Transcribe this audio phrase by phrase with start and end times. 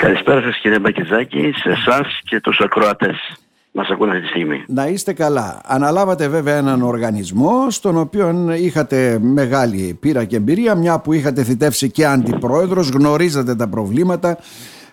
[0.00, 3.16] Καλησπέρα σας κύριε Μπακιζάκη, σε εσάς και τους ακροατές
[3.72, 4.64] μας ακούνε αυτή τη στιγμή.
[4.68, 5.60] Να είστε καλά.
[5.64, 11.90] Αναλάβατε βέβαια έναν οργανισμό στον οποίο είχατε μεγάλη πείρα και εμπειρία, μια που είχατε θητεύσει
[11.90, 14.38] και αντιπρόεδρος, γνωρίζατε τα προβλήματα,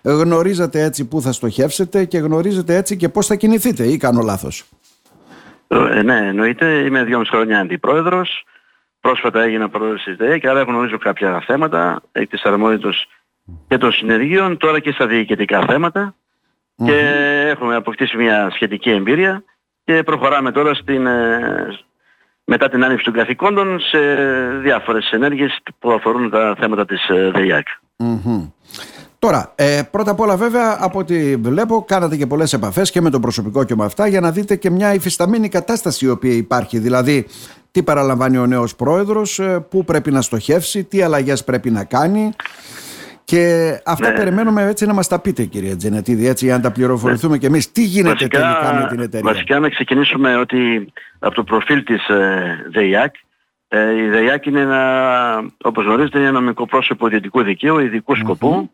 [0.01, 4.63] γνωρίζατε έτσι πού θα στοχεύσετε και γνωρίζετε έτσι και πώς θα κινηθείτε ή κάνω λάθος.
[5.67, 6.65] Ε, ναι, εννοείται.
[6.65, 8.45] Είμαι δυόμιση χρόνια αντιπρόεδρος.
[9.01, 13.07] Πρόσφατα έγινα πρόεδρος της ΔΕΕ και άρα γνωρίζω κάποια θέματα εκ της αρμόδιοτος
[13.67, 15.65] και των συνεργείων, τώρα και στα διοικητικά
[16.75, 16.97] και
[17.49, 19.43] έχουμε αποκτήσει μια σχετική εμπειρία
[19.83, 21.79] και προχωράμε τώρα στην, ε,
[22.43, 23.99] μετά την άνοιξη των καθηκόντων σε
[24.61, 27.67] διάφορες ενέργειες που αφορούν τα θέματα της ε, ΔΕΙΑΚ.
[29.19, 33.09] Τώρα, ε, πρώτα απ' όλα βέβαια από ό,τι βλέπω κάνατε και πολλές επαφές και με
[33.09, 36.79] το προσωπικό και με αυτά για να δείτε και μια υφισταμένη κατάσταση η οποία υπάρχει.
[36.79, 37.27] Δηλαδή
[37.71, 42.33] τι παραλαμβάνει ο νέος πρόεδρος, ε, πού πρέπει να στοχεύσει, τι αλλαγές πρέπει να κάνει.
[43.23, 44.15] Και αυτά ναι.
[44.15, 47.39] περιμένουμε έτσι να μας τα πείτε κύριε Τζενετίδη, έτσι για να τα πληροφορηθούμε ναι.
[47.39, 47.71] και εμείς.
[47.71, 50.87] Τι γίνεται βασικά, τελικά με την εταιρεία; Βασικά να ξεκινήσουμε ότι
[51.19, 53.15] από το προφίλ της ε, ΔΕΙΑΚ,
[53.67, 58.71] ε, η ΔΕΙΑΚ είναι ένα, όπως γνωρίζετε, ένα νομικό πρόσωπο ιδιωτικού δικαίου, ειδικού σκοπού.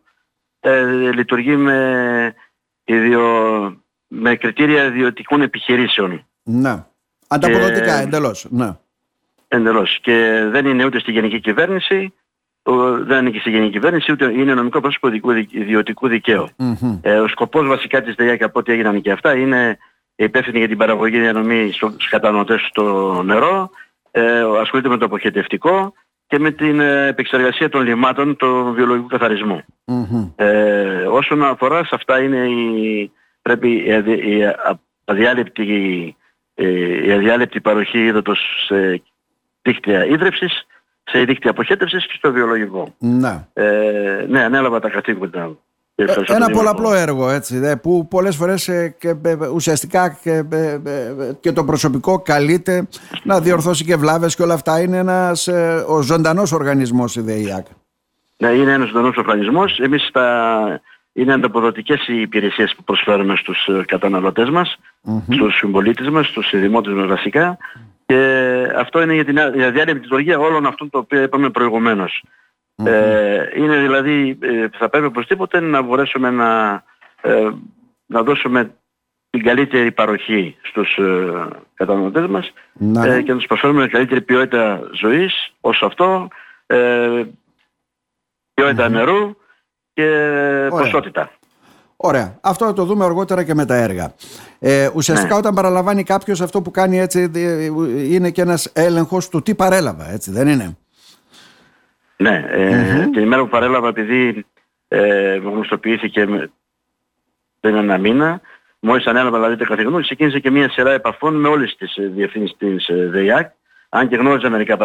[0.60, 2.34] Ε, λειτουργεί με,
[2.84, 3.24] ιδιο,
[4.08, 6.26] με κριτήρια ιδιωτικών επιχειρήσεων.
[6.44, 6.84] Ναι.
[7.28, 8.48] Ανταποδοτικά και, εντελώς.
[8.50, 8.78] Ναι.
[9.48, 10.00] Εντελώς.
[10.02, 12.14] Και δεν είναι ούτε στη γενική κυβέρνηση,
[13.04, 15.08] δεν ανήκει στη γενική κυβέρνηση, ούτε είναι νομικό πρόσωπο
[15.52, 16.08] ιδιωτικού
[17.02, 19.78] Ε, ο σκοπός βασικά της ΔΕΙΑΚ από ό,τι έγιναν και αυτά είναι
[20.16, 23.70] υπεύθυνη για την παραγωγή διανομή στους καταναλωτές στο νερό,
[24.12, 25.94] ε, ασχολείται με το αποχετευτικό
[26.28, 29.08] και με την ε, επεξεργασία των λιμάτων του βιολογικού
[30.36, 33.94] Ε, όσον αφορά σε αυτά είναι η, πρέπει η,
[35.06, 35.64] αδιάλειπτη,
[37.06, 39.02] η αδιάλειπτη παροχή είδωτος σε
[39.62, 40.66] δίκτυα ίδρυψης
[41.12, 42.94] σε δίκτυα αποχέτευσης και στο βιολογικό.
[42.98, 43.48] Ναι.
[43.54, 45.58] Ε, ναι, ανέλαβα τα καθήκοντα.
[45.96, 50.44] Ε, ένα πολλαπλό έργο έτσι, δε, που πολλές φορές ε, και, ε, ουσιαστικά και,
[51.40, 52.88] και, το προσωπικό καλείται
[53.24, 54.82] να διορθώσει και βλάβες και όλα αυτά.
[54.82, 55.48] Είναι ένας
[55.88, 57.66] ο ζωντανός οργανισμός η ΔΕΙΑΚ.
[58.38, 59.80] Ναι, είναι ένας ζωντανός οργανισμός.
[59.80, 60.82] Εμείς τα...
[61.14, 65.34] είναι ανταποδοτικές οι υπηρεσίες που προσφέρουμε στους καταναλωτές μας, mm-hmm.
[65.34, 67.58] στους συμπολίτες μας, στους δημότες μας βασικά
[68.10, 71.50] και αυτό είναι για την αδιάλειπτη λειτουργίας όλων αυτών το οποίο είπαμε
[72.76, 76.84] Ε, είναι δηλαδή, ε, θα πρέπει οπωσδήποτε να μπορέσουμε να,
[77.22, 77.50] ε,
[78.06, 78.76] να δώσουμε
[79.30, 82.54] την καλύτερη παροχή στους ε, καταναλωτές μας
[83.06, 86.28] ε, και να τους προσφέρουμε καλύτερη ποιότητα ζωής όσο αυτό,
[86.66, 87.24] ε,
[88.54, 89.36] ποιότητα νερού
[89.94, 91.32] και ποσότητα.
[92.02, 92.38] Ωραία.
[92.42, 94.14] Αυτό θα το δούμε αργότερα και με τα έργα.
[94.60, 95.40] Ε, ουσιαστικά ναι.
[95.40, 97.32] όταν παραλαμβάνει κάποιος αυτό που κάνει έτσι
[98.10, 100.78] είναι και ένας έλεγχος του τι παρέλαβα, έτσι δεν είναι;
[102.18, 102.46] Ναι.
[102.50, 104.46] Ε, Την ημέρα που παρέλαβα επειδή
[104.88, 106.28] ε, γνωστοποιήθηκε
[107.60, 108.42] πριν ένα μήνα,
[108.80, 112.58] μόλις ανέλαβα δηλαδή τα καθηγητή, ξεκίνησε και μια σειρά επαφών με όλες τις ε, διευθύνσεις
[112.58, 113.52] της ε, ΔΕΙΑΚ,
[113.90, 114.78] αν και γνώριζα μερικά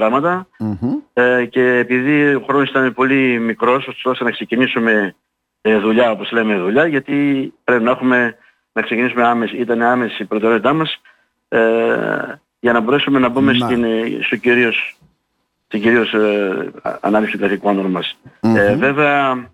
[1.12, 5.14] ε, και επειδή ο χρόνος ήταν πολύ μικρός, ώστε να ξεκινήσουμε ε,
[5.72, 8.36] δουλειά όπως λέμε δουλειά γιατί πρέπει να έχουμε
[8.72, 11.00] να ξεκινήσουμε άμεση, ήταν άμεση η προτεραιότητά μας
[11.48, 11.60] ε,
[12.60, 14.96] για να μπορέσουμε να μπούμε στην, ε, στο κυρίως,
[15.66, 16.70] στην κυρίως ε,
[17.00, 18.18] ανάλυση των καθηκόντων μας.
[18.40, 19.48] Ε, βέβαια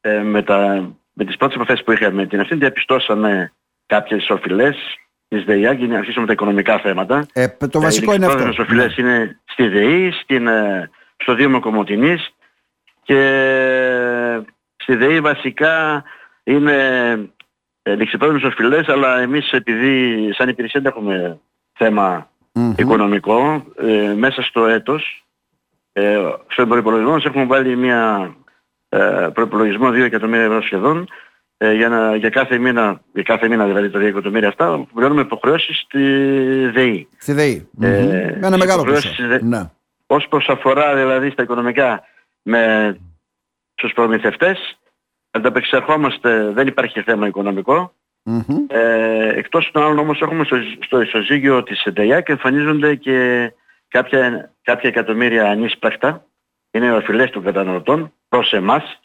[0.00, 3.52] ε, με, τα, με τις πρώτες επαφές που είχαμε την αυτή διαπιστώσαμε
[3.86, 4.76] κάποιες οφειλές
[5.28, 7.26] της ΔΕΙΑ και αρχίσαμε τα οικονομικά θέματα.
[7.32, 8.46] Ε, το βασικό είναι αυτό.
[8.46, 9.02] Οι οφειλές ναι.
[9.02, 12.34] είναι στη ΔΕΗ, στην, ε, στο Δήμο Κομωτινής
[13.02, 13.20] και
[14.88, 16.04] στη ΔΕΗ βασικά
[16.44, 16.76] είναι
[17.82, 21.40] ε, ληξιπρόβλημες οφειλές, αλλά εμείς επειδή σαν υπηρεσία δεν έχουμε
[22.76, 25.24] οικονομικό, ε, μέσα στο έτος,
[25.92, 28.34] ε, στον προϋπολογισμό μας έχουμε βάλει μια
[28.88, 31.08] ε, προϋπολογισμό 2 εκατομμύρια ευρώ σχεδόν,
[31.56, 34.88] ε, για, να, για κάθε μήνα, για κάθε μήνα δηλαδή τα 2 εκατομμύρια αυτά, που
[34.94, 36.02] πληρώνουμε υποχρεώσεις στη
[36.68, 37.08] ΔΕΗ.
[37.18, 37.68] Στη ΔΕΗ.
[37.80, 39.10] Ε, ένα μεγάλο ποσό.
[39.40, 39.70] Ναι.
[40.06, 42.02] Ως προς αφορά δηλαδή στα οικονομικά
[42.42, 42.96] με
[43.78, 44.77] στους προμηθευτές.
[45.38, 47.92] Ανταπεξερχόμαστε, δεν υπάρχει θέμα οικονομικό.
[48.24, 48.56] Mm-hmm.
[48.66, 53.52] Ε, εκτός των άλλων όμως έχουμε στο, στο ισοζύγιο της ΕΝΤΕΙΑ και εμφανίζονται και
[53.88, 56.24] κάποια, κάποια εκατομμύρια ανίσπρακτα.
[56.70, 59.00] Είναι οφειλές των καταναλωτών προς εμάς.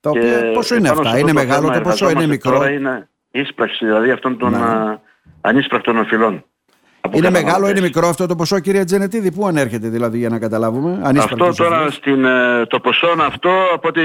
[0.00, 4.10] Το και πόσο είναι αυτά, είναι μεγάλο το ποσό, είναι μικρό; Τώρα είναι ίσπραξη δηλαδή
[4.10, 4.98] αυτών των ναι.
[5.40, 6.44] ανίσπρακτων οφειλών.
[7.10, 11.00] Είναι μεγάλο, είναι μικρό αυτό το ποσό, κυρία Τζενετίδη, πού ανέρχεται δηλαδή για να καταλάβουμε;
[11.18, 14.02] Αυτό τώρα στην, ε, το ποσό αυτό από ότι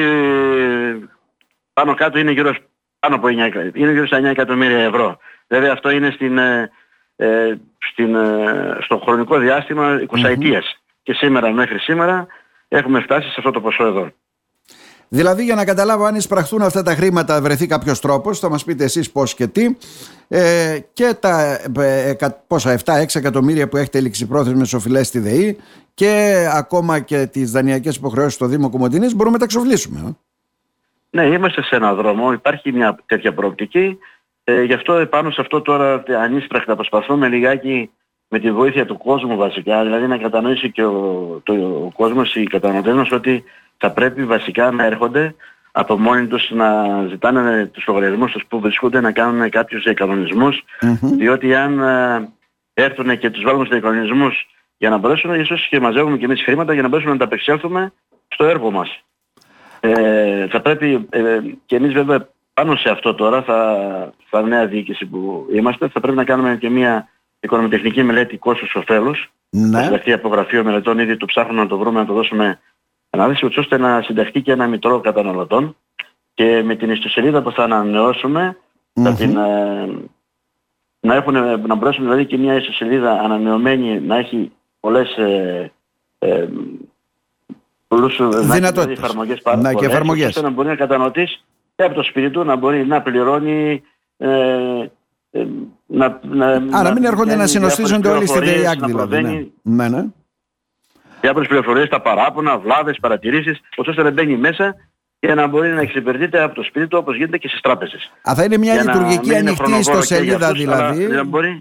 [1.74, 2.56] πάνω κάτω είναι γύρω,
[3.00, 3.32] πάνω από 9,
[3.74, 5.18] είναι γύρω στα 9 εκατομμύρια ευρώ.
[5.48, 6.72] Βέβαια αυτό είναι στην, ε,
[7.16, 7.56] ε
[7.92, 10.78] στην, ε, στο χρονικό διάστημα 20 ετίας.
[11.04, 12.28] Και σήμερα μέχρι σήμερα
[12.68, 14.12] έχουμε φτάσει σε αυτό το ποσό εδώ.
[15.08, 18.84] Δηλαδή για να καταλάβω αν εισπραχθούν αυτά τα χρήματα βρεθεί κάποιος τρόπος, θα μας πείτε
[18.84, 19.76] εσείς πώς και τι
[20.28, 22.16] ε, και τα ε,
[22.48, 25.58] πόσα 7-6 εκατομμύρια που έχετε ληξιπρόθεσμες οφειλές στη ΔΕΗ
[25.94, 30.18] και ακόμα και τις δανειακές υποχρεώσεις στο Δήμο Κομωτινής μπορούμε να τα εξοφλήσουμε.
[31.14, 31.22] Ε.
[31.22, 33.98] Ναι, είμαστε σε έναν δρόμο, υπάρχει μια τέτοια προοπτική.
[34.44, 37.90] Ε, γι' αυτό επάνω σε αυτό τώρα ανίσπρακτα προσπαθούμε λιγάκι
[38.28, 41.54] με τη βοήθεια του κόσμου βασικά, δηλαδή να κατανοήσει και ο, το,
[41.86, 43.44] ο κόσμος, οι καταναλωτές μας ότι
[43.78, 45.36] θα πρέπει βασικά να έρχονται
[45.72, 50.64] από μόνοι τους να ζητάνε τους λογαριασμούς τους που βρισκούνται να κάνουν κάποιους διακανονισμούς
[51.18, 52.30] διότι αν ε,
[52.74, 56.74] έρθουν και τους βάλουμε στους διακανονισμούς για να μπορέσουν ίσως και μαζεύουμε και εμείς χρήματα
[56.74, 57.94] για να μπορέσουμε να τα απεξέλθουμε
[58.28, 59.04] στο έργο μας.
[59.86, 63.78] Ε, θα πρέπει ε, και εμείς βέβαια πάνω σε αυτό τώρα, θα,
[64.30, 67.10] θα νέα διοίκηση που είμαστε, θα πρέπει να κάνουμε και μια
[67.40, 69.32] οικονομητεχνική μελέτη κόστος ωφέλους.
[69.50, 69.82] Ναι.
[69.82, 72.60] Δηλαδή από γραφείο μελετών ήδη το ψάχνουμε να το βρούμε, να το δώσουμε
[73.10, 75.76] ανάλυση, ώστε να συνταχθεί και ένα μητρό καταναλωτών
[76.34, 78.58] και με την ιστοσελίδα που θα ανανεώσουμε
[78.94, 79.86] θα την, ε,
[81.00, 81.34] να, έχουν,
[81.68, 85.72] να μπορέσουμε δηλαδή και μια ιστοσελίδα ανανεωμένη να έχει πολλές ε,
[86.20, 86.48] ε,
[87.94, 90.28] πολλούς ε, δηλαδή εφαρμογές πάρα να, και εφαρμογές.
[90.28, 91.44] ώστε να μπορεί να κατανοητής
[91.76, 93.82] και από το σπίτι του να μπορεί να πληρώνει
[94.18, 94.30] ε,
[95.32, 95.46] ε,
[95.86, 99.22] να, να, Άρα μην έρχονται να συνοστίζονται όλοι στη ΔΕΙΑΚ δηλαδή.
[99.22, 99.46] Ναι.
[99.62, 100.06] ναι, ναι.
[101.22, 104.76] Διάφορες πληροφορίες, τα παράπονα, βλάβες, παρατηρήσεις, ώστε να μπαίνει μέσα
[105.26, 108.12] και να μπορεί να εξυπηρετείται από το σπίτι του όπως γίνεται και στις τράπεζες.
[108.30, 111.08] Α, θα είναι μια Για λειτουργική ανοιχτή ιστοσελίδα δηλαδή.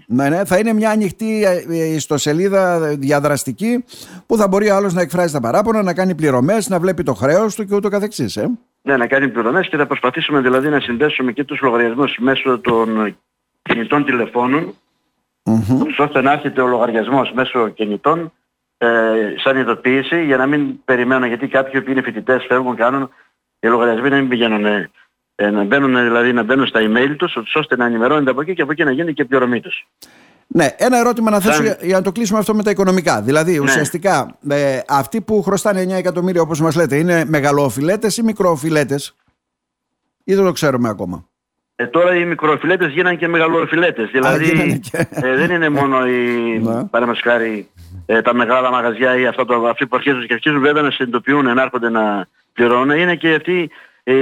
[0.07, 3.83] Ναι, ναι, θα είναι μια ανοιχτή ε, ιστοσελίδα διαδραστική
[4.25, 7.55] που θα μπορεί άλλος να εκφράζει τα παράπονα, να κάνει πληρωμές, να βλέπει το χρέος
[7.55, 8.37] του και ούτω καθεξής.
[8.37, 8.49] Ε.
[8.81, 13.17] Ναι, να κάνει πληρωμές και θα προσπαθήσουμε δηλαδή να συνδέσουμε και τους λογαριασμούς μέσω των
[13.61, 14.73] κινητών τηλεφώνων,
[15.43, 15.85] mm-hmm.
[15.97, 18.31] ώστε να έρχεται ο λογαριασμός μέσω κινητών
[18.77, 18.87] ε,
[19.43, 23.09] σαν ειδοποίηση για να μην περιμένουν γιατί κάποιοι που είναι φοιτητές φεύγουν, κάνουν
[23.63, 24.65] οι λογαριασμοί να μην πηγαίνουν
[25.35, 28.61] ε, να μπαίνουν δηλαδή να μπαίνουν στα email τους ώστε να ενημερώνονται από εκεί και
[28.61, 29.87] από εκεί να γίνει και η πληρωμή τους.
[30.47, 33.21] Ναι, ένα ερώτημα να θέσω για, για, να το κλείσουμε αυτό με τα οικονομικά.
[33.21, 33.59] Δηλαδή, ναι.
[33.59, 39.15] ουσιαστικά, ε, αυτοί που χρωστάνε 9 εκατομμύρια, όπως μας λέτε, είναι μεγαλοοφιλέτες ή μικροοφιλέτες,
[40.23, 41.27] ή δεν το ξέρουμε ακόμα;
[41.75, 44.09] Ε, τώρα οι μικροοφιλέτες γίνανε και μεγαλοοφιλέτες.
[44.11, 44.79] Δηλαδή
[45.09, 46.83] ε, δεν είναι μόνο οι, ναι.
[48.05, 51.53] Ε, τα μεγάλα μαγαζιά ή αυτά το, αυτοί που αρχίζουν και αρχίζουν βέβαια να συνειδητοποιούν,
[51.53, 52.97] να έρχονται να πληρώνουν.
[52.97, 53.69] Είναι και αυτοί
[54.03, 54.15] ε,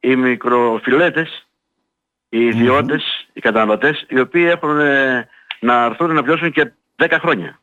[0.00, 1.46] οι μικροφιλέτες,
[2.28, 5.28] οι ιδιώτες, οι καταναλωτές, οι οποίοι έχουν ε,
[5.60, 7.60] να έρθουν να πληρώσουν και 10 χρόνια.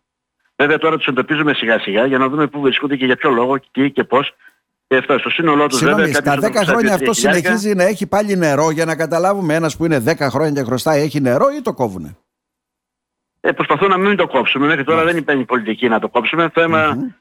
[0.55, 3.59] Βέβαια τώρα τους εντοπίζουμε σιγά σιγά για να δούμε πού βρισκούνται και για ποιο λόγο,
[3.71, 4.35] τι και πώς.
[4.87, 6.13] Και αυτό στο σύνολό τους βέβαια.
[6.13, 10.03] Στα 10 χρόνια αυτό συνεχίζει να έχει πάλι νερό για να καταλάβουμε ένας που είναι
[10.05, 12.17] 10 χρόνια και χρωστάει έχει νερό ή το κόβουνε.
[13.45, 14.67] Ε, προσπαθώ να μην το κόψουμε.
[14.67, 16.51] Μέχρι τώρα δεν υπάρχει πολιτική να το κόψουμε.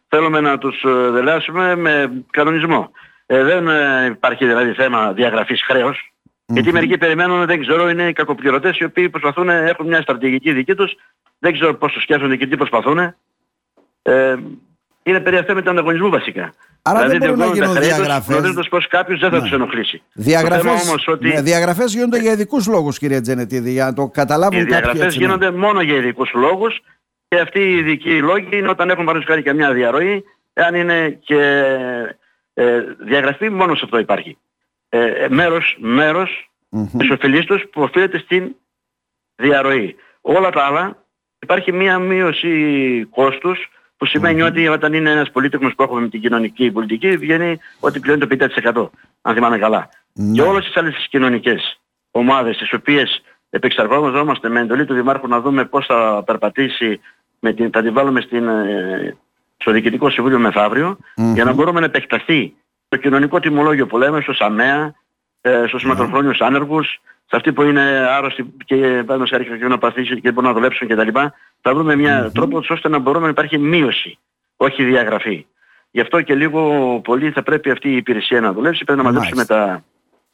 [0.08, 2.90] Θέλουμε να τους ε, δελεάσουμε με κανονισμό.
[3.26, 6.12] Ε, δεν ε, υπάρχει δηλαδή θέμα διαγραφής χρέους.
[6.46, 10.74] Γιατί μερικοί περιμένουν, δεν ξέρω, είναι οι κακοπληρωτές οι οποίοι προσπαθούν, έχουν μια στρατηγική δική
[10.74, 10.94] τους.
[11.38, 12.98] Δεν ξέρω πώς το σκέφτονται και τι προσπαθούν.
[14.02, 14.34] Ε,
[15.02, 16.54] είναι περί αυτού ανταγωνισμού βασικά.
[16.82, 18.36] Άρα δηλαδή, δεν μπορούν να γίνουν διαγραφές.
[18.36, 19.42] Γνωρίζοντας πως κάποιος δεν θα ναι.
[19.42, 20.02] τους ενοχλήσει.
[20.12, 21.28] Διαγραφές, όμως ότι...
[21.28, 24.66] ναι, διαγραφές γίνονται για ειδικούς λόγους κύριε Τζενετίδη, για να το καταλάβουν κάποιοι.
[24.68, 25.24] Οι διαγραφές ναι.
[25.24, 26.80] γίνονται μόνο για ειδικούς λόγους
[27.28, 31.18] και αυτοί οι ειδικοί λόγοι είναι όταν έχουν παραδείγματος χάρη και μια διαρροή, εάν είναι
[31.24, 31.64] και
[32.54, 34.38] ε, διαγραφή μόνος σε αυτό υπάρχει.
[34.88, 36.98] Ε, ε μέρος, μέρος mm-hmm.
[36.98, 38.54] της οφειλής τους που οφείλεται στην
[39.36, 39.96] διαρροή.
[40.20, 41.04] Όλα τα άλλα
[41.38, 43.70] υπάρχει μια μείωση κόστους
[44.02, 48.00] που σημαίνει ότι όταν είναι ένας πολίτικος που έχουμε με την κοινωνική πολιτική βγαίνει ότι
[48.00, 48.88] πληρώνει το 50%
[49.22, 49.88] αν θυμάμαι καλά.
[50.12, 50.32] Ναι.
[50.32, 51.80] Και όλες τις άλλες τις κοινωνικές
[52.10, 57.00] ομάδες τις οποίες επεξεργαζόμαστε με εντολή του Δημάρχου να δούμε πώς θα περπατήσει,
[57.40, 59.16] με την, θα την βάλουμε στην, ε,
[59.56, 62.54] στο Διοικητικό Συμβούλιο μεθαύριο για να μπορούμε να επεκταθεί
[62.88, 64.94] το κοινωνικό τιμολόγιο που λέμε στο ΣΑΜΕΑ,
[65.40, 67.00] ε, στους μακροχρόνιους άνεργους,
[67.32, 67.82] σε αυτοί που είναι
[68.16, 71.08] άρρωστοι και πάνω σε αρχή να παθήσουν και μπορούν να δουλέψουν κτλ.
[71.60, 72.32] Θα βρούμε μια mm-hmm.
[72.32, 74.18] τρόπος ώστε να μπορούμε να υπάρχει μείωση,
[74.56, 75.46] όχι διαγραφή.
[75.90, 79.44] Γι' αυτό και λίγο πολύ θα πρέπει αυτή η υπηρεσία να δουλέψει, πρέπει να μαζέψουμε
[79.44, 79.84] τα,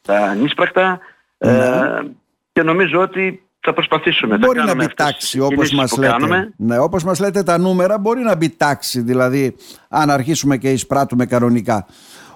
[0.02, 0.98] τα νησπρακτα
[1.38, 2.08] ε, ναι.
[2.52, 4.38] και νομίζω ότι θα προσπαθήσουμε.
[4.38, 6.52] Μπορεί να μπει τάξη όπως μας λέτε.
[6.56, 9.56] Ναι, όπως μας λέτε τα νούμερα μπορεί να μπει τάξη, δηλαδή
[9.88, 11.86] αν αρχίσουμε και εισπράττουμε κανονικά.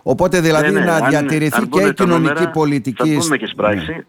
[0.03, 3.15] Οπότε δηλαδή ναι, ναι, να διατηρηθεί αν, και η κοινωνική νούμερα, πολιτική.
[3.15, 3.91] Θα πούμε και σπράξη.
[3.91, 4.05] Ναι.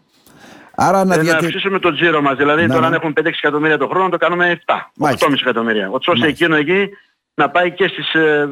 [0.76, 1.40] Άρα να, ε, διατη...
[1.40, 2.36] να αυξήσουμε το τζίρο μας.
[2.36, 2.96] Δηλαδή ναι, τώρα αν ναι.
[2.96, 4.74] έχουμε 5-6 εκατομμύρια το χρόνο το κάνουμε 7,
[5.08, 5.90] 8,5 εκατομμύρια.
[5.90, 6.88] ώστε εκείνο εκεί
[7.34, 8.48] να πάει και στις, ε,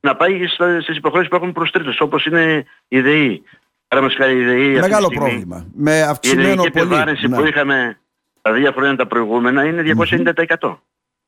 [0.00, 0.46] να πάει
[0.80, 3.42] στις υποχρεώσεις που έχουν προς τρίτους όπως είναι η ΔΕΗ.
[4.30, 5.66] η ΔΕΗ Μεγάλο πρόβλημα.
[5.74, 6.94] Με αυξημένο η πολύ.
[7.22, 7.36] Η ναι.
[7.36, 7.98] που είχαμε
[8.42, 9.82] τα δύο χρόνια τα προηγούμενα είναι
[10.60, 10.76] 290%.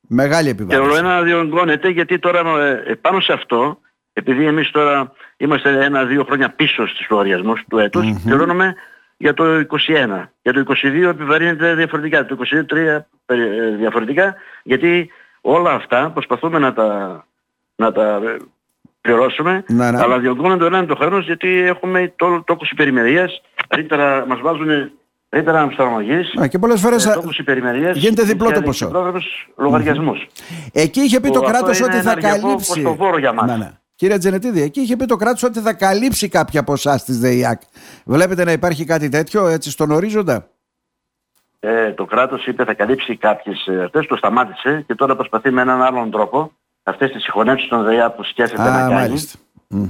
[0.07, 0.89] Μεγάλη επιβάρυνση.
[0.89, 3.77] Και όλο ένα διονγκώνεται γιατί τώρα ε, πάνω σε αυτό
[4.13, 8.75] επειδή εμείς τώρα είμαστε ένα-δύο χρόνια πίσω στις λογαριασμούς του έτους, mm πληρώνουμε
[9.17, 9.63] για το 21.
[10.41, 12.37] Για το 22 επιβαρύνεται διαφορετικά, το
[12.71, 12.77] 23
[13.25, 13.35] ε,
[13.77, 15.09] διαφορετικά, γιατί
[15.41, 17.25] όλα αυτά προσπαθούμε να τα,
[17.75, 18.21] να τα
[19.01, 19.99] πληρώσουμε, ναι, ναι.
[20.01, 24.91] αλλά διωγγώνονται το ένα το χρόνος γιατί έχουμε το, τόκους υπερημερίας, ρήτερα μας βάζουν
[25.29, 29.13] ρήτερα αμφισταγωγής, και πολλές φορές ε, τόκους υπερημερίας γίνεται διπλό το ποσό.
[29.57, 30.27] λογαριασμούς.
[30.73, 32.95] Εκεί είχε πει το, το κράτος ότι θα καλύψει...
[33.19, 33.49] για μας.
[33.49, 33.71] Ναι, ναι.
[33.95, 37.61] Κύριε Τζενετίδη, εκεί είχε πει το κράτος ότι θα καλύψει κάποια ποσά στις ΔΕΙΑΚ.
[38.05, 40.49] Βλέπετε να υπάρχει κάτι τέτοιο έτσι στον ορίζοντα;
[41.59, 45.61] Ε, το κράτος είπε θα καλύψει κάποιες ε, αυτές, το σταμάτησε και τώρα προσπαθεί με
[45.61, 46.51] έναν άλλον τρόπο
[46.83, 49.21] αυτές τις συγχωνεύσεις των ΔΕΙΑ που σκέφτεται να κάνει.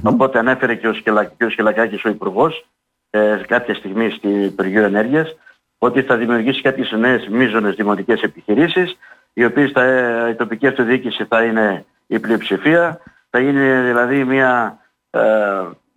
[0.02, 2.66] Οπότε ανέφερε και ο, Σκελα, και ο Σκελακάκης ο Υπουργός
[3.10, 5.36] ε, κάποια στιγμή στην Υπουργείο Ενέργειας
[5.78, 8.96] ότι θα δημιουργήσει κάποιες νέες μείζονες δημοτικές επιχειρήσεις
[9.32, 13.00] οι οποίες θα, ε, η τοπική αυτοδιοίκηση θα είναι η πλειοψηφία
[13.34, 14.78] θα είναι δηλαδή μια,
[15.10, 15.20] ε,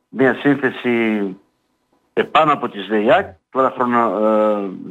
[0.10, 1.22] μια σύνθεση
[2.14, 4.18] επάνω από τις ΔΕΙΑΚ τώρα χρόνο,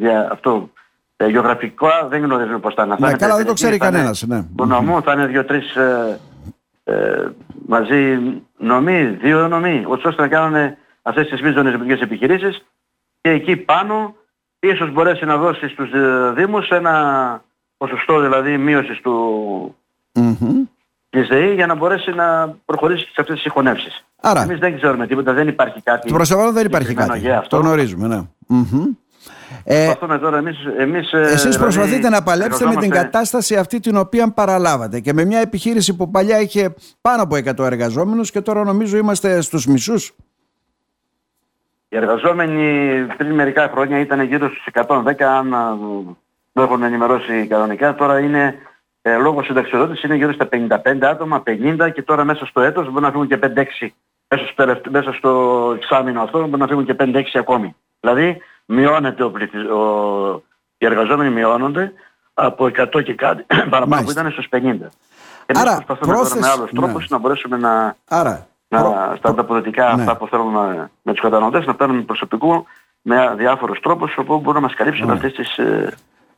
[0.00, 0.70] ε, αυτό
[1.16, 2.96] ε, γεωγραφικά δεν γνωρίζουμε πώς θα είναι.
[2.98, 4.22] Ναι, καλά δεν το ξέρει κανένας.
[4.26, 4.44] Ναι.
[4.56, 6.20] Το νομό θα είναι δύο-τρεις ε,
[6.84, 7.28] ε,
[7.66, 8.18] μαζί
[8.56, 12.64] νομοί, δύο νομοί, ώστε να κάνουν αυτές τις μείζονες δημιουργικές επιχειρήσεις
[13.20, 14.14] και εκεί πάνω
[14.58, 17.44] ίσως μπορέσει να δώσει στους ε, Δήμους ένα
[17.76, 19.76] ποσοστό δηλαδή μείωσης του,
[20.14, 20.75] mm-hmm.
[21.20, 24.04] Της ΔΕΗ για να μπορέσει να προχωρήσει σε αυτές τις συγχωνεύσεις.
[24.20, 26.12] Άρα, Εμείς δεν ξέρουμε τίποτα, δεν υπάρχει κάτι.
[26.12, 27.23] Προς δεν υπάρχει κάτι.
[27.49, 28.23] Το γνωρίζουμε, ναι.
[28.50, 28.96] Mm-hmm.
[29.64, 33.96] Ε, τώρα εμείς, εμείς, ε, εσείς δηλαδή, προσπαθείτε να παλέψετε με την κατάσταση αυτή την
[33.96, 38.64] οποία παραλάβατε και με μια επιχείρηση που παλιά είχε πάνω από 100 εργαζόμενους και τώρα
[38.64, 40.14] νομίζω είμαστε στους μισούς.
[41.88, 45.54] Οι εργαζόμενοι πριν μερικά χρόνια ήταν γύρω στους 110 αν
[46.52, 47.94] το έχουν ενημερώσει κανονικά.
[47.94, 48.54] Τώρα είναι
[49.08, 53.04] ε, λόγω συνταξιοδότησης είναι γύρω στα 55 άτομα, 50 και τώρα μέσα στο έτος μπορεί
[53.04, 53.88] να φύγουν και 5-6.
[54.28, 57.76] Μέσα στο, μέσα στο εξάμεινο αυτό μπορεί να φύγουν και 5-6 ακόμη.
[58.00, 59.32] Δηλαδή μειώνεται ο
[59.76, 60.42] ο...
[60.78, 61.92] οι εργαζόμενοι μειώνονται
[62.34, 64.58] από 100 και κάτι παραπάνω που ήταν στους 50.
[64.58, 64.90] Εμείς
[65.46, 66.34] Άρα, προσπαθούμε πρόθεση...
[66.34, 67.16] τώρα με άλλους τρόπους ναι.
[67.16, 69.14] να μπορέσουμε να, Άρα, να προ...
[69.16, 70.02] στα ανταποδοτικά ναι.
[70.02, 72.66] αυτά που θέλουμε με τους καταναλωτές να παίρνουμε προσωπικού
[73.02, 75.12] με διάφορους τρόπους όπου μπορούν να μας καλύψουν ναι.
[75.12, 75.58] αυτές τις...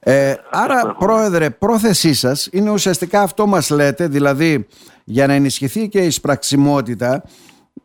[0.08, 4.66] Ε, ε, άρα, Πρόεδρε, πρόθεσή σας είναι ουσιαστικά αυτό μας λέτε, δηλαδή
[5.04, 7.22] για να ενισχυθεί και η σπραξιμότητα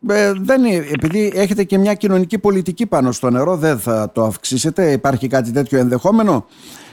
[0.08, 4.24] ε, δεν είναι, επειδή έχετε και μια κοινωνική πολιτική πάνω στο νερό, δεν θα το
[4.24, 4.90] αυξήσετε.
[4.90, 6.46] Υπάρχει κάτι τέτοιο ενδεχόμενο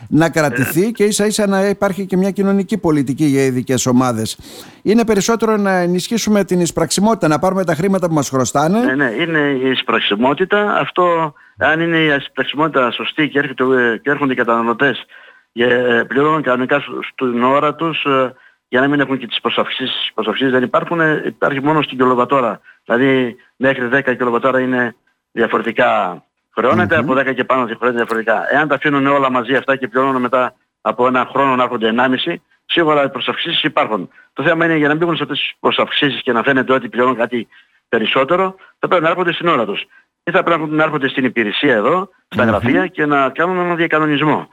[0.10, 4.38] να κρατηθεί και ίσα ίσα να υπάρχει και μια κοινωνική πολιτική για ειδικές ομάδες.
[4.82, 8.80] Είναι περισσότερο να ενισχύσουμε την εισπραξιμότητα, να πάρουμε τα χρήματα που μας χρωστάνε.
[8.80, 10.78] Ναι, ναι, είναι η εισπραξιμότητα.
[10.80, 11.34] Αυτό,
[11.66, 13.64] αν είναι η εισπραξιμότητα σωστή και, έρχεται,
[14.04, 15.06] και έρχονται οι καταναλωτές
[15.52, 18.34] και ε, πληρώνουν κανονικά στην ώρα τους ε,
[18.68, 20.08] για να μην έχουν και τις προσαυξήσεις.
[20.08, 22.62] Οι προσαυξήσεις δεν υπάρχουν, υπάρχει μόνο στην κιλοβατόρα.
[22.86, 24.96] Δηλαδή μέχρι 10 κιλοβατόρα είναι
[25.32, 27.04] διαφορετικά χρεώνεται, mm-hmm.
[27.04, 28.54] από 10 και πάνω χρεώνεται διαφορετικά.
[28.54, 31.94] Εάν τα αφήνουν όλα μαζί αυτά και πληρώνουν μετά από ένα χρόνο να έρχονται
[32.26, 34.10] 1,5, σίγουρα οι προσαυξήσεις υπάρχουν.
[34.34, 36.90] Το θέμα είναι για να μην μπουν σε αυτές τις προσαυξήσεις και να φαίνεται ότι
[36.90, 37.48] πληρώνουν κάτι
[37.90, 39.86] περισσότερο, θα πρέπει να έρχονται στην ώρα τους.
[40.24, 42.48] Ή θα πρέπει να έρχονται στην υπηρεσία εδώ, στα mm-hmm.
[42.48, 44.48] γραφεία και να κάνουν ένα διακανονισμό.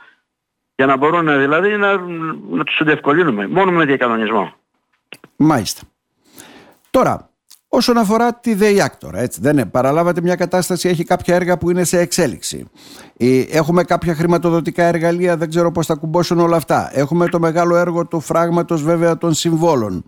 [0.74, 1.96] Για να μπορούν δηλαδή να,
[2.50, 3.46] να τους διευκολύνουμε.
[3.46, 4.52] Μόνο με διακανονισμό.
[5.36, 5.82] Μάλιστα.
[6.90, 7.30] Τώρα,
[7.68, 9.66] όσον αφορά τη ΔΕΙΑΚ τώρα, έτσι δεν είναι.
[9.66, 12.70] Παραλάβατε μια κατάσταση, έχει κάποια έργα που είναι σε εξέλιξη.
[13.16, 16.90] Ε, έχουμε κάποια χρηματοδοτικά εργαλεία, δεν ξέρω πώς θα κουμπώσουν όλα αυτά.
[16.92, 20.04] Έχουμε το μεγάλο έργο του φράγματος βέβαια των συμβόλων.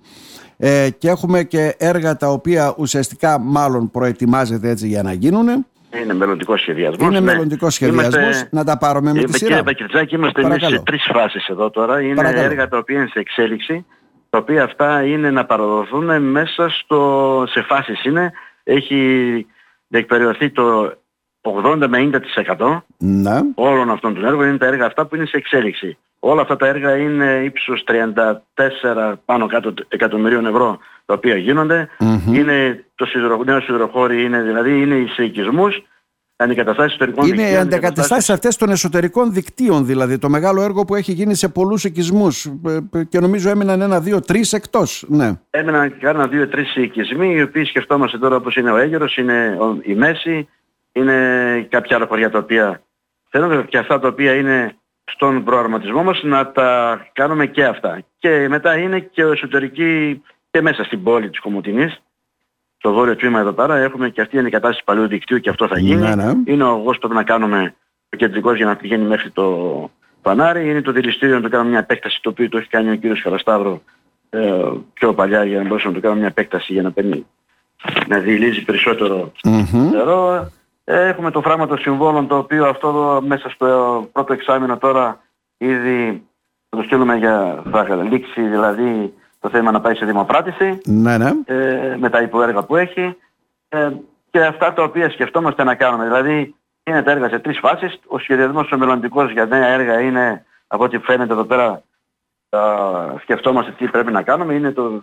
[0.63, 5.67] Ε, και έχουμε και έργα τα οποία ουσιαστικά μάλλον προετοιμάζεται έτσι για να γίνουν.
[6.03, 7.09] Είναι μελλοντικός σχεδιασμός.
[7.09, 7.33] Είναι ναι.
[7.33, 8.45] μελλοντικός σχεδιασμός.
[8.51, 9.49] Να τα πάρουμε με τη σειρά.
[9.49, 12.01] Κύριε Πακυρτζάκη, είμαστε εμείς σε τρεις φάσεις εδώ τώρα.
[12.01, 12.45] Είναι Παρακαλώ.
[12.45, 13.87] έργα τα οποία είναι σε εξέλιξη,
[14.31, 18.33] τα οποία αυτά είναι να παραδοθούν μέσα στο, σε φάσεις είναι.
[18.63, 19.47] Έχει
[19.89, 20.93] διεκπεριωθεί το
[21.41, 22.11] 80 με
[22.57, 23.41] 90% ναι.
[23.55, 25.99] όλων αυτών των έργων είναι τα έργα αυτά που είναι σε εξέλιξη.
[26.23, 31.89] Όλα αυτά τα έργα είναι ύψος 34 πάνω κάτω εκατομμυρίων ευρώ τα οποία γίνονται.
[31.99, 32.35] Mm-hmm.
[32.35, 35.83] Είναι το σιδερο, νέο σιδηροχώρι, είναι δηλαδή είναι οι συοικισμούς,
[36.37, 37.55] αντικαταστάσεις εσωτερικών είναι δικτύων.
[37.55, 41.49] Είναι οι αντικαταστάσεις αυτές των εσωτερικών δικτύων δηλαδή, το μεγάλο έργο που έχει γίνει σε
[41.49, 45.05] πολλούς οικισμούς ε, ε, και νομίζω έμειναν ένα, δύο, τρεις εκτός.
[45.09, 45.33] Ναι.
[45.51, 49.95] Έμειναν κάνα δύο, τρεις οικισμοί οι οποίοι σκεφτόμαστε τώρα όπως είναι ο Αίγερος, είναι η
[49.95, 50.49] Μέση,
[50.93, 52.83] είναι κάποια άλλα χωριά τα οποία
[53.31, 54.75] θέλουν και αυτά τα οποία είναι
[55.13, 58.03] στον προαρματισμό μας να τα κάνουμε και αυτά.
[58.19, 62.03] Και μετά είναι και ο εσωτερική και μέσα στην πόλη της Κομωτινής,
[62.77, 65.79] στο βόρειο τμήμα εδώ πέρα, έχουμε και αυτή η εγκατάσταση παλιού δικτύου και αυτό θα
[65.79, 66.01] γίνει.
[66.01, 66.33] Ναι, ναι.
[66.45, 67.75] Είναι ο που πρέπει να κάνουμε
[68.13, 69.91] ο κεντρικός για να πηγαίνει μέχρι το
[70.23, 70.71] Πανάρι.
[70.71, 73.21] Είναι το δηληστήριο να το κάνουμε μια επέκταση το οποίο το έχει κάνει ο κύριος
[73.21, 73.79] Χαρασταύρος
[74.31, 74.63] ε,
[74.93, 77.27] πιο παλιά για να μπορέσουμε να το κάνουμε μια επέκταση για να παίρνει
[78.09, 79.33] να διηλύζει περισσότερο
[79.93, 80.35] νερό.
[80.35, 85.21] Ε, έχουμε το φράγμα των συμβόλων το οποίο αυτό μέσα στο πρώτο εξάμεινο τώρα
[85.57, 86.27] ήδη
[86.69, 91.31] θα το στείλουμε για θα λήξει δηλαδή το θέμα να πάει σε δημοπράτηση ναι, ναι.
[91.45, 93.17] Ε, με τα υποέργα που έχει
[93.69, 93.91] ε,
[94.31, 96.05] και αυτά τα οποία σκεφτόμαστε να κάνουμε.
[96.05, 97.99] Δηλαδή είναι τα έργα σε τρεις φάσεις.
[98.07, 101.83] Ο σχεδιασμός ο μελλοντικός για νέα έργα είναι από ό,τι φαίνεται εδώ πέρα
[103.21, 104.55] σκεφτόμαστε τι πρέπει να κάνουμε.
[104.55, 105.03] Είναι το,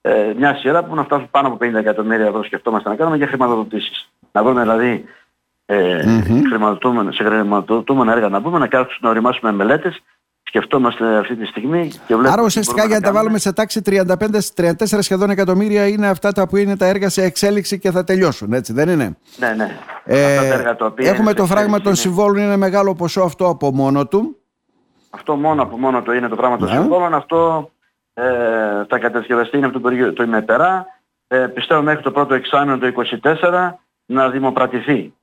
[0.00, 3.26] ε, μια σειρά που να φτάσουν πάνω από 50 εκατομμύρια ευρώ σκεφτόμαστε να κάνουμε για
[3.26, 4.10] χρηματοδοτήσεις.
[4.32, 5.04] Να βρούμε δηλαδή
[5.66, 7.10] ε, mm-hmm.
[7.10, 10.02] σε χρηματοδοτούμενα έργα να μπούμε, να κάτσουμε να οριμάσουμε μελέτες
[10.50, 11.90] σκεφτόμαστε αυτή τη στιγμή.
[12.06, 16.48] Και Άρα ουσιαστικά για να τα βάλουμε σε τάξη 35-34 σχεδόν εκατομμύρια είναι αυτά τα
[16.48, 19.78] που είναι τα έργα σε εξέλιξη και θα τελειώσουν, έτσι δεν είναι; Ναι, ναι.
[20.04, 24.36] Ε, έχουμε το φράγμα των συμβόλων, είναι μεγάλο ποσό αυτό από μόνο του.
[25.10, 26.74] Αυτό μόνο από μόνο του είναι το φράγμα των ναι.
[26.74, 27.14] συμβόλων.
[27.14, 27.70] Αυτό
[28.14, 28.22] ε,
[28.88, 30.86] θα κατασκευαστεί είναι από το, το ημεπερά.
[31.28, 32.92] Ε, πιστεύω μέχρι το πρώτο εξάμεινο το
[33.40, 33.70] 24
[34.10, 35.14] να δημοπρατηθεί.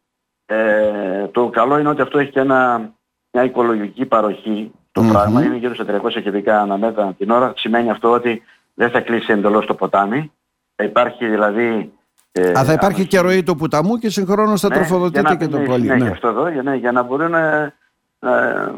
[0.45, 2.91] Ε, το καλό είναι ότι αυτό έχει και ένα,
[3.31, 5.43] μια οικολογική παροχή το mm πράγμα.
[5.43, 7.53] Είναι γύρω στα 300 κυβικά αναμέτρα την ώρα.
[7.55, 8.41] Σημαίνει αυτό ότι
[8.73, 10.31] δεν θα κλείσει εντελώς το ποτάμι.
[10.75, 11.91] Θα υπάρχει δηλαδή...
[12.31, 15.59] Ε, Α, θα υπάρχει και ροή του ποταμού και συγχρόνως θα ναι, τροφοδοτείται και το
[15.59, 15.87] πολύ.
[15.87, 17.73] Ναι, ναι, αυτό εδώ, για, ναι, για να μπορούν να,
[18.19, 18.71] να,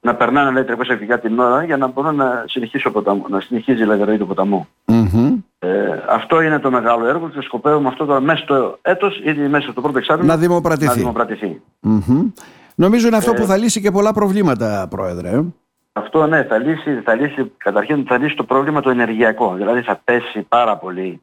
[0.00, 3.40] να περνάνε λέει, 300 κυβικά την ώρα για να μπορούν να συνεχίσει, ο ποταμού, να
[3.40, 4.68] συνεχίζει δηλαδή, η ροή του ποταμού.
[4.86, 5.36] Mm-hmm.
[5.58, 9.70] Ε, αυτό είναι το μεγάλο έργο και σκοπεύουμε αυτό τώρα μέσα στο έτος, ήδη μέσα
[9.70, 10.86] στο πρώτο εξάμεινο, να δημοπρατηθεί.
[10.86, 11.60] Να δημοπρατηθεί.
[11.82, 12.32] Mm-hmm.
[12.74, 15.28] Νομίζω είναι αυτό που ε, θα λύσει και πολλά προβλήματα, Πρόεδρε.
[15.28, 15.44] Ε.
[15.92, 19.54] Αυτό ναι, θα λύσει, θα λύσει, καταρχήν θα λύσει το πρόβλημα το ενεργειακό.
[19.54, 21.20] Δηλαδή θα πέσει πάρα πολύ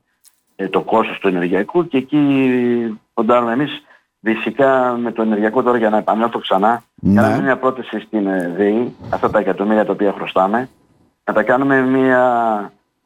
[0.55, 3.83] ε, το κόστος του ενεργειακού και εκεί ποντάρουμε εμείς
[4.21, 7.11] φυσικά με το ενεργειακό τώρα για να επανέλθω ξανά, ναι.
[7.11, 7.41] για να ναι.
[7.41, 10.69] μια πρόταση στην ΔΕΗ, αυτά τα εκατομμύρια τα οποία χρωστάμε,
[11.23, 12.23] να τα κάνουμε μια,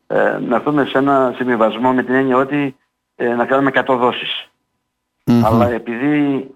[0.08, 2.76] ε, να έρθουμε σε ένα συμβιβασμό με την έννοια ότι
[3.16, 4.50] ε, να κάνουμε 100 δοσεις
[5.44, 6.48] Αλλά επειδή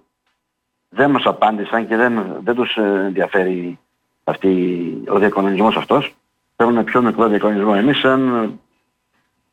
[0.89, 3.79] δεν μας απάντησαν και δεν, δεν τους ενδιαφέρει
[4.24, 6.16] αυτή, ο διακονονισμός αυτός.
[6.55, 7.74] Θέλουν πιο μικρό διακονονισμό.
[7.75, 8.51] Εμείς αν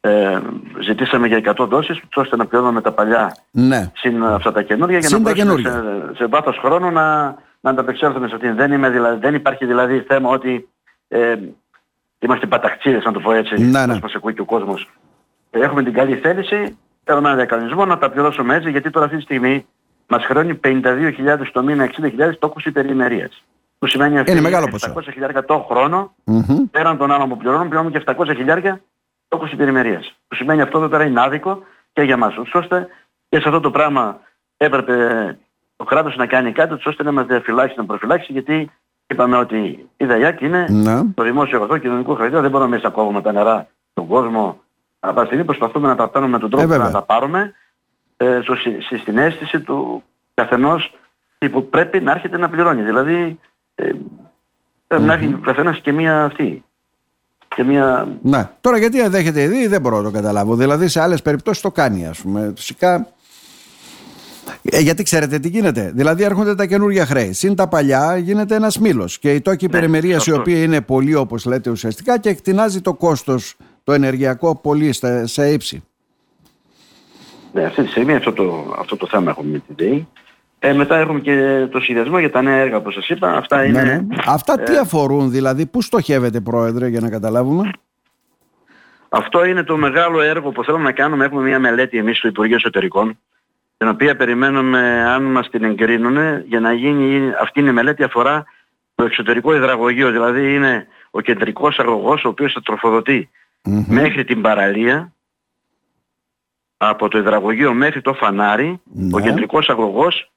[0.00, 0.40] ε,
[0.82, 3.90] ζητήσαμε για 100 δόσεις ώστε να πληρώνουμε τα παλιά ναι.
[3.94, 8.34] συν αυτά τα καινούργια για να μπορέσουμε σε, σε βάθος χρόνου να, να ανταπεξέλθουμε σε
[8.34, 8.54] αυτήν.
[8.54, 10.68] Δεν, είμαι, δηλαδή, δεν υπάρχει δηλαδή θέμα ότι
[11.08, 11.34] ε,
[12.18, 13.98] είμαστε παταχτσίδες να το πω έτσι, ναι, ναι.
[14.02, 14.90] μας ακούει και ο κόσμος.
[15.50, 19.22] Έχουμε την καλή θέληση, θέλουμε ένα διακανονισμό να τα πληρώσουμε έτσι γιατί τώρα αυτή τη
[19.22, 19.66] στιγμή
[20.07, 23.42] μας χρεώνει 52.000 το μήνα, 60.000 τόκους υπερημερίας.
[23.78, 24.50] Που σημαίνει αυτή είναι
[25.35, 26.64] 700.000 το χρόνο, mm-hmm.
[26.70, 28.74] πέραν των άλλων που πληρώνουν, πληρώνουν και 700.000
[29.28, 30.14] τόκους υπερημερίας.
[30.28, 32.35] Που σημαίνει αυτό εδώ πέρα είναι άδικο και για μας.
[32.52, 32.87] Ώστε
[33.28, 34.20] και σε αυτό το πράγμα
[34.57, 34.94] έπρεπε
[35.76, 38.70] το κράτος να κάνει κάτι ώστε να μας διαφυλάξει, να προφυλάξει γιατί
[39.10, 41.02] είπαμε ότι η ΔΑΙΑΚ είναι ναι.
[41.14, 44.60] το δημόσιο αγαθό κοινωνικό χαρακτήρα, δεν μπορούμε να κόβουμε τα νερά στον κόσμο.
[45.00, 47.52] Από στιγμή προσπαθούμε να τα παίρνουμε με τον τρόπο ε, να τα πάρουμε
[48.16, 48.40] ε,
[49.00, 50.02] στην αίσθηση του
[50.34, 50.94] καθενός
[51.50, 52.82] που πρέπει να έρχεται να πληρώνει.
[52.82, 53.38] Δηλαδή
[53.74, 53.90] ε,
[54.86, 56.64] πρέπει να έχει ο καθένας και μία αυτή.
[57.48, 58.08] Και μία...
[58.22, 58.48] Ναι.
[58.60, 60.54] Τώρα γιατί δέχεται ήδη δεν μπορώ να το καταλάβω.
[60.54, 62.52] Δηλαδή σε άλλες περιπτώσεις το κάνει ας πούμε.
[62.56, 63.06] Φυσικά
[64.70, 65.92] ε, γιατί ξέρετε τι γίνεται.
[65.94, 67.33] Δηλαδή έρχονται τα καινούργια χρέη.
[67.33, 69.18] Συν τα παλιά γίνεται ένας μήλος.
[69.18, 73.57] Και η τόκη ναι, η οποία είναι πολύ όπως λέτε ουσιαστικά και εκτινάζει το κόστος
[73.85, 75.83] το ενεργειακό πολύ σε ύψη.
[77.52, 80.07] Ναι, αυτή τη στιγμή αυτό το, αυτό το θέμα έχουμε με την ΔΕΗ.
[80.59, 83.37] Ε, μετά έχουμε και το σχεδιασμό για τα νέα έργα που σας είπα.
[83.37, 84.16] Αυτά, ναι, είναι, ναι.
[84.26, 87.70] Αυτά τι ε, αφορούν δηλαδή, πού στοχεύετε Πρόεδρε για να καταλάβουμε;
[89.09, 91.24] Αυτό είναι το μεγάλο έργο που θέλουμε να κάνουμε.
[91.24, 93.18] Έχουμε μια μελέτη εμείς στο Υπουργείο Εσωτερικών,
[93.78, 98.44] την οποία περιμένουμε αν μας την εγκρίνουν για να γίνει, αυτή η μελέτη αφορά
[98.94, 103.30] το εξωτερικό υδραγωγείο, δηλαδή είναι ο κεντρικός αγωγός ο οποίος θα τροφοδοτει
[103.88, 105.12] μέχρι την παραλία
[106.76, 109.16] από το υδραγωγείο μέχρι το φανάρι, ναι.
[109.16, 110.30] ο κεντρικός αγωγός,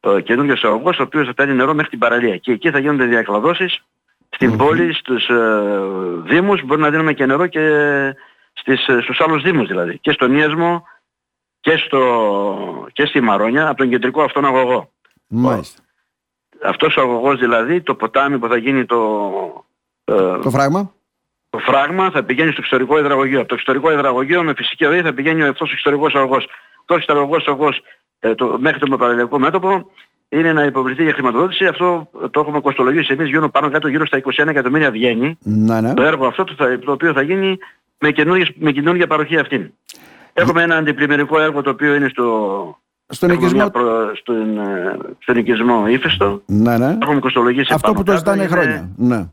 [0.00, 2.36] ο καινούργιος αγωγός, ο οποίος θα παίρνει νερό μέχρι την παραλία.
[2.36, 3.84] Και εκεί θα γίνονται διακλαδώσεις
[4.30, 5.62] στην πόλη, στους ε,
[6.24, 7.60] δήμους, μπορεί να δίνουμε και νερό και
[8.52, 9.98] στις, ε, στους άλλους δήμους δηλαδή.
[9.98, 10.86] Και στον Ιέσμο
[11.60, 14.90] και, στο, και στη Μαρόνια, από τον κεντρικό αυτόν αγωγό.
[15.26, 15.82] Μάλιστα.
[16.64, 18.96] Αυτός ο αγωγός δηλαδή, το ποτάμι που θα γίνει το...
[20.04, 20.92] Ε, το φράγμα;
[21.50, 23.38] το φράγμα θα πηγαίνει στο εξωτερικό υδραγωγείο.
[23.38, 26.44] Από το εξωτερικό υδραγωγείο με φυσική ροή θα πηγαίνει αυτός ο εξωτερικός αγωγός.
[26.80, 27.82] Αυτός ο εξωτερικός αγωγός
[28.18, 29.90] ε, το, μέχρι το παραλληλικό μέτωπο
[30.28, 31.66] είναι να υποβληθεί για χρηματοδότηση.
[31.66, 35.38] Αυτό το έχουμε κοστολογήσει εμείς γύρω πάνω κάτω γύρω στα 21 εκατομμύρια βγαίνει.
[35.42, 35.94] Ναι, ναι.
[35.94, 37.58] Το έργο αυτό το, θα, το οποίο θα γίνει
[37.98, 38.12] με,
[38.54, 39.72] με καινούργια παροχή αυτήν.
[40.40, 44.16] Έχουμε ένα αντιπλημμυρικό έργο το οποίο είναι στο, στον οικισμό, προ...
[44.16, 46.42] στον, ε, στον οικισμό ύφεστο.
[46.46, 46.98] Ναι, ναι.
[47.02, 48.90] Έχουμε κοστολογήσει Αυτό που το ζητάνε χρόνια.
[48.96, 49.28] Ναι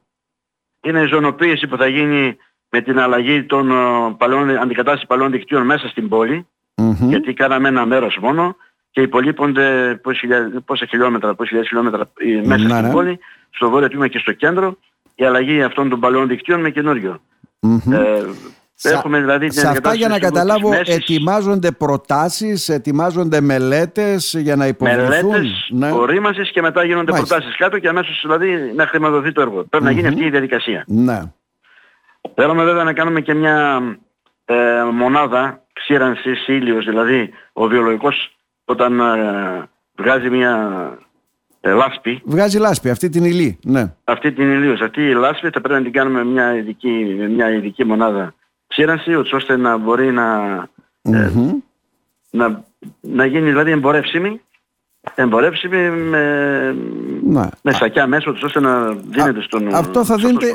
[0.85, 2.37] είναι η ζωνοποίηση που θα γίνει
[2.69, 3.75] με την αλλαγή των ε,
[4.17, 6.47] παλαιών, αντικατάστασης παλαιών δικτύων μέσα στην πόλη,
[6.99, 8.55] γιατί κάναμε ένα μέρος μόνο
[8.91, 9.99] και υπολείπονται
[10.65, 12.91] πόσα χιλιόμετρα, πόσα χιλιάδες χιλιόμετρα ε, μέσα στην ναι.
[12.91, 14.77] πόλη, στο βόρειο τμήμα και στο κέντρο,
[15.15, 17.21] η αλλαγή αυτών των παλαιών δικτύων με καινούριο.
[17.91, 18.23] Ε,
[18.81, 25.27] Έχουμε δηλαδή σε αυτά για να καταλάβω ετοιμάζονται προτάσεις, ετοιμάζονται μελέτες για να υποβληθούν.
[25.27, 25.91] Μελέτες, ναι.
[25.91, 27.35] ορίμασης και μετά γίνονται Μάλιστα.
[27.35, 29.63] προτάσεις κάτω και αμέσως δηλαδή να χρηματοδοθεί το έργο.
[29.63, 30.83] Πρέπει να γίνει αυτή η διαδικασία.
[30.87, 31.21] Ναι.
[32.35, 33.81] Θέλουμε βέβαια να κάνουμε και μια
[34.45, 34.55] ε,
[34.93, 40.69] μονάδα ξύρανσης ήλιος, δηλαδή ο βιολογικός όταν ε, βγάζει μια
[41.61, 42.21] ε, λάσπη.
[42.25, 43.93] Βγάζει λάσπη, αυτή την υλή, ναι.
[44.03, 44.83] Αυτή την υλίωση.
[44.83, 48.33] Αυτή η λάσπη θα πρέπει να την κάνουμε μια ειδική, μια ειδική μονάδα
[48.75, 50.57] ξύρανση, ώστε να μπορεί να,
[51.01, 51.31] ε,
[52.29, 52.63] να,
[53.01, 54.41] να γίνει δηλαδή εμπορεύσιμη
[55.15, 56.75] εμπορεύσιμη με,
[57.23, 57.45] ναι.
[57.61, 60.53] με σακιά μέσα ώστε να δίνεται στον Αυτό θα δίνεται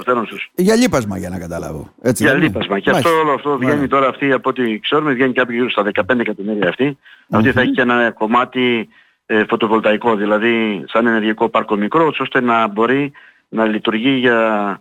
[0.55, 1.93] για λίπασμα για να καταλάβω.
[2.03, 2.79] Έτσι, για λίπασμα.
[2.79, 6.19] Και αυτό όλο αυτό βγαίνει τώρα αυτή από ό,τι ξέρουμε βγαίνει κάποιο γύρω στα 15
[6.19, 6.99] εκατομμύρια αυτή.
[7.31, 8.89] Αυτή θα έχει και ένα κομμάτι
[9.27, 13.13] ε, φωτοβολταϊκό, δηλαδή σαν ενεργειακό πάρκο μικρό ώστε να μπορεί
[13.49, 14.81] να λειτουργεί για,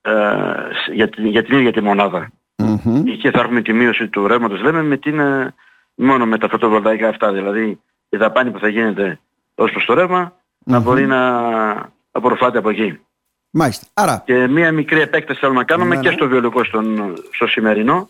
[0.00, 0.12] ε,
[0.92, 2.30] για, για την ίδια τη μονάδα.
[2.62, 3.02] Mm-hmm.
[3.20, 5.54] Και θα έχουμε τη μείωση του ρεύματος λέμε με την, ε,
[5.94, 9.20] μόνο με τα φωτοβολταϊκά αυτά δηλαδή η δαπάνη που θα γίνεται
[9.54, 10.32] ως προς το ρευμα
[10.64, 11.20] να μπορεί να
[12.10, 13.00] απορροφάται από εκεί.
[13.50, 13.86] Μάλιστα.
[13.94, 14.22] Άρα...
[14.26, 16.14] Και μία μικρή επέκταση θέλουμε να κάνουμε ναι, και ναι.
[16.14, 18.08] στο βιολογικό στον, στο σημερινό.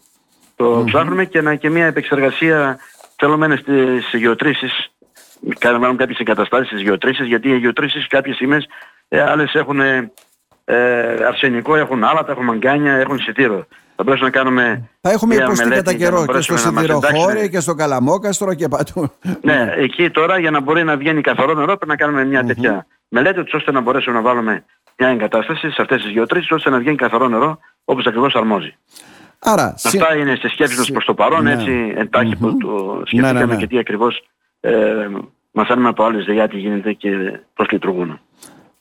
[0.56, 2.78] Το ψάχνουμε και, να, και μία επεξεργασία
[3.16, 4.90] θέλουμε στις γεωτρήσεις
[5.58, 8.66] κάνουμε κάποιες εγκαταστάσεις στις γεωτρήσεις γιατί οι γεωτρήσεις κάποιες στιγμές
[9.08, 9.80] ε, άλλες έχουν
[10.70, 13.66] ε, αρσενικό, έχουν άλατα, έχουν μαγκάνια, έχουν σιτήρο
[13.98, 14.88] θα μπορούσαμε να κάνουμε.
[15.00, 19.10] Θα έχουμε υποστεί κατά καιρό και στο Σιδηροχώρι και στο Καλαμόκαστρο και παντού.
[19.42, 22.86] Ναι, εκεί τώρα για να μπορεί να βγαίνει καθαρό νερό πρέπει να κάνουμε μια τέτοια
[23.08, 24.64] μελέτη ώστε να μπορέσουμε να βάλουμε
[24.96, 28.74] μια εγκατάσταση σε αυτές τις γεωτρήσεις ώστε να βγαίνει καθαρό νερό όπως ακριβώς αρμόζει.
[29.38, 31.52] Άρα, Αυτά είναι στις σκέψεις μας προς το παρόν, ναι.
[31.52, 33.56] έτσι εντάχει που το σκεφτήκαμε ναι, ναι, ναι.
[33.56, 34.22] και τι ακριβώς
[34.60, 34.72] ε,
[35.50, 37.10] μαθαίνουμε από άλλες ΔΕΙΑ τι γίνεται και
[37.54, 38.20] πώς λειτουργούν.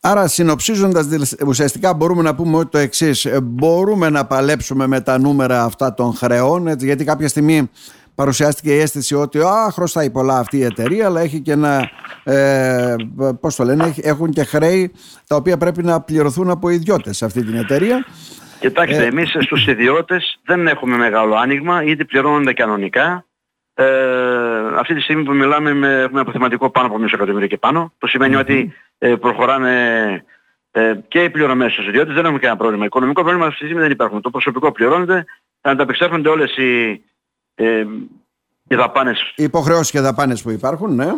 [0.09, 3.25] Άρα συνοψίζοντας ουσιαστικά μπορούμε να πούμε ότι το εξής.
[3.25, 7.69] Ε, μπορούμε να παλέψουμε με τα νούμερα αυτά των χρεών έτσι, γιατί κάποια στιγμή
[8.15, 11.89] παρουσιάστηκε η αίσθηση ότι α, χρωστάει πολλά αυτή η εταιρεία αλλά έχει και ένα,
[12.23, 12.95] ε,
[13.41, 14.91] πώς το λένε, έχουν και χρέη
[15.27, 18.05] τα οποία πρέπει να πληρωθούν από ιδιώτες σε αυτή την εταιρεία.
[18.59, 23.25] Κοιτάξτε, ε, εμείς στους ιδιώτες δεν έχουμε μεγάλο άνοιγμα, ήδη πληρώνονται κανονικά.
[23.73, 23.85] Ε,
[24.79, 27.93] αυτή τη στιγμή που μιλάμε με, έχουμε αποθεματικό πάνω από μισό εκατομμύριο και πάνω.
[27.97, 30.25] Το σημαινει ότι ε, προχωράνε
[30.71, 32.85] ε, και οι πληρωμές στους ιδιώτες, δεν έχουμε κανένα πρόβλημα.
[32.85, 34.21] Οικονομικό πρόβλημα αυτή τη στιγμή δεν υπάρχουν.
[34.21, 35.25] Το προσωπικό πληρώνεται,
[35.61, 37.03] θα ανταπεξέρχονται όλες οι,
[37.55, 37.85] ε,
[38.67, 39.33] οι δαπάνες.
[39.35, 41.11] Οι υποχρεώσεις και δαπάνες που υπάρχουν, ναι.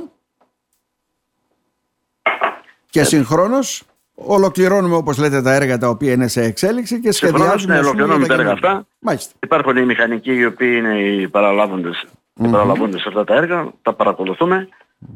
[2.89, 3.83] Και ε, συγχρόνως
[4.15, 7.73] ολοκληρώνουμε όπως λέτε τα έργα τα οποία είναι σε εξέλιξη και σχεδιάζουμε...
[7.73, 8.87] Ναι, ολοκληρώνουμε τα έργα αυτά.
[8.99, 9.33] Μάλιστα.
[9.39, 12.05] Υπάρχουν οι μηχανικοί οι οποίοι είναι οι παραλάβοντες,
[12.41, 12.89] mm-hmm.
[12.89, 14.69] σε αυτά τα έργα, τα παρακολουθούμε.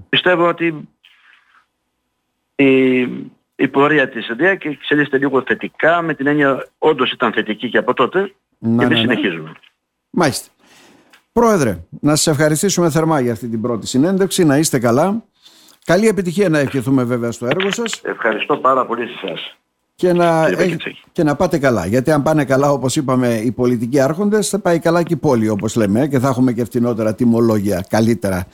[0.09, 0.87] Πιστεύω ότι
[2.55, 3.01] η,
[3.55, 7.77] η πορεία της ΕΔΕΑ και εξελίσσεται λίγο θετικά με την έννοια όντως ήταν θετική και
[7.77, 9.13] από τότε να, και εμείς ναι, ναι.
[9.13, 9.51] συνεχίζουμε.
[10.09, 10.51] Μάλιστα.
[11.31, 15.23] Πρόεδρε, να σας ευχαριστήσουμε θερμά για αυτή την πρώτη συνέντευξη, να είστε καλά.
[15.85, 18.01] Καλή επιτυχία να ευχηθούμε βέβαια στο έργο σας.
[18.03, 19.57] Ευχαριστώ πάρα πολύ σε εσάς.
[20.03, 20.49] Και να,
[21.11, 21.85] και να πάτε καλά.
[21.85, 25.49] Γιατί αν πάνε καλά, όπως είπαμε, οι πολιτικοί άρχοντες, θα πάει καλά και η πόλη,
[25.49, 28.47] όπως λέμε, και θα έχουμε και φτηνότερα τιμολόγια καλύτερα.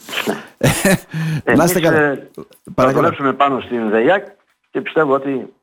[1.57, 1.97] να είστε καλά.
[1.97, 2.29] Ε,
[2.75, 4.25] θα δουλέψουμε πάνω στην ΔΕΙΑΚ
[4.71, 5.53] και πιστεύω ότι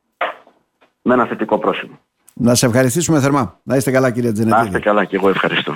[1.01, 1.99] με ένα θετικό πρόσημο.
[2.33, 3.59] Να σε ευχαριστήσουμε θερμά.
[3.63, 4.61] Να είστε καλά, κύριε Τζενετίδη.
[4.61, 5.75] Να είστε καλά και εγώ ευχαριστώ.